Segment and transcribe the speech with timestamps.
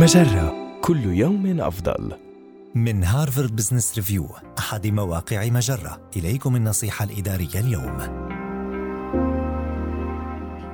[0.00, 0.80] مجرة.
[0.80, 2.12] كل يوم أفضل.
[2.74, 4.26] من هارفارد بزنس ريفيو
[4.58, 6.10] أحد مواقع مجرة.
[6.16, 7.98] إليكم النصيحة الإدارية اليوم.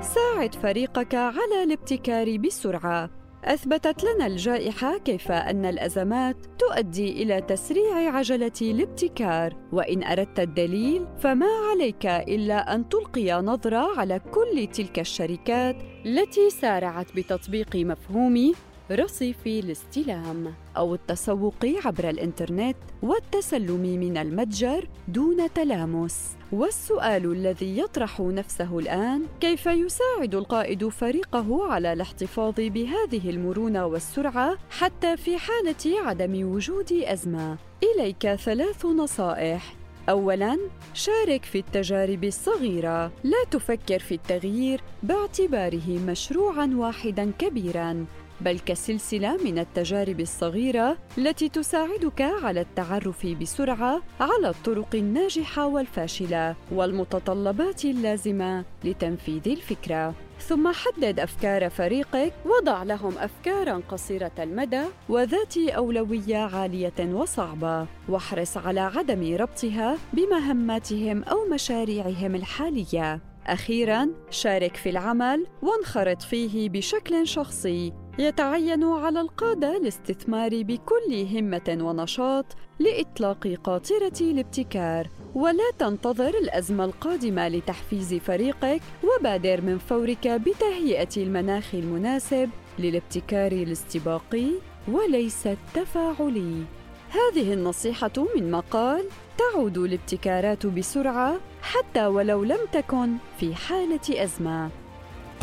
[0.01, 3.11] ساعد فريقك على الابتكار بسرعة.
[3.45, 11.49] أثبتت لنا الجائحة كيف أن الأزمات تؤدي إلى تسريع عجلة الابتكار، وإن أردت الدليل فما
[11.71, 18.53] عليك إلا أن تلقي نظرة على كل تلك الشركات التي سارعت بتطبيق مفهوم
[18.91, 26.37] رصيف الاستلام أو التسوق عبر الإنترنت والتسلم من المتجر دون تلامس.
[26.53, 35.17] والسؤال الذي يطرح نفسه الآن كيف يساعد القائد فريقه على الاحتفاظ بهذه المرونة والسرعة حتى
[35.17, 39.75] في حالة عدم وجود أزمة؟ إليك ثلاث نصائح.
[40.09, 40.59] اولا
[40.95, 43.13] شارك في التجارب الصغيرة.
[43.25, 48.07] لا تفكر في التغيير باعتباره مشروعا واحدا كبيرا.
[48.41, 57.85] بل كسلسلة من التجارب الصغيرة التي تساعدك على التعرف بسرعة على الطرق الناجحة والفاشلة والمتطلبات
[57.85, 60.15] اللازمة لتنفيذ الفكرة.
[60.41, 67.87] ثم حدد أفكار فريقك وضع لهم أفكارا قصيرة المدى وذات أولوية عالية وصعبة.
[68.09, 73.21] واحرص على عدم ربطها بمهماتهم أو مشاريعهم الحالية.
[73.47, 78.04] أخيرا شارك في العمل وانخرط فيه بشكل شخصي.
[78.19, 82.45] يتعين على القادة الاستثمار بكل همة ونشاط
[82.79, 92.51] لإطلاق قاطرة الابتكار، ولا تنتظر الأزمة القادمة لتحفيز فريقك، وبادر من فورك بتهيئة المناخ المناسب
[92.79, 94.51] للابتكار الاستباقي
[94.89, 96.65] وليس التفاعلي.
[97.11, 99.05] هذه النصيحة من مقال
[99.39, 104.84] تعود الابتكارات بسرعة حتى ولو لم تكن في حالة أزمة.